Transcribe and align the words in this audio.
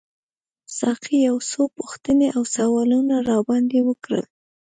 ساقي 0.77 1.17
یو 1.27 1.37
څو 1.49 1.61
پوښتنې 1.77 2.27
او 2.35 2.43
سوالونه 2.55 3.15
راباندي 3.29 3.79
وکړل. 3.83 4.25